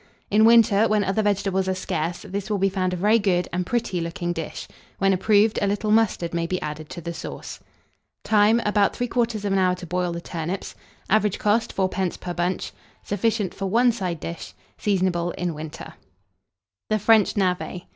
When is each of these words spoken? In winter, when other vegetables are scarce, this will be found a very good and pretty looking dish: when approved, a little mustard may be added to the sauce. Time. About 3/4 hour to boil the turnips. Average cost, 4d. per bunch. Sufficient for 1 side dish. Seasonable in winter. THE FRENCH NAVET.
In 0.31 0.45
winter, 0.45 0.87
when 0.87 1.03
other 1.03 1.21
vegetables 1.21 1.67
are 1.67 1.75
scarce, 1.75 2.23
this 2.27 2.49
will 2.49 2.57
be 2.57 2.69
found 2.69 2.91
a 2.91 2.95
very 2.95 3.19
good 3.19 3.47
and 3.53 3.67
pretty 3.67 4.01
looking 4.01 4.33
dish: 4.33 4.67
when 4.97 5.13
approved, 5.13 5.59
a 5.61 5.67
little 5.67 5.91
mustard 5.91 6.33
may 6.33 6.47
be 6.47 6.59
added 6.59 6.89
to 6.89 7.01
the 7.01 7.13
sauce. 7.13 7.59
Time. 8.23 8.59
About 8.65 8.93
3/4 8.95 9.55
hour 9.55 9.75
to 9.75 9.85
boil 9.85 10.11
the 10.11 10.19
turnips. 10.19 10.73
Average 11.07 11.37
cost, 11.37 11.75
4d. 11.75 12.19
per 12.19 12.33
bunch. 12.33 12.71
Sufficient 13.03 13.53
for 13.53 13.67
1 13.67 13.91
side 13.91 14.19
dish. 14.19 14.55
Seasonable 14.79 15.33
in 15.37 15.53
winter. 15.53 15.93
THE 16.89 16.97
FRENCH 16.97 17.37
NAVET. 17.37 17.83